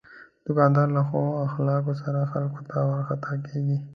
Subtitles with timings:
[0.45, 3.77] دوکاندار له ښو اخلاقو سره خلکو ته ورخطا کېږي.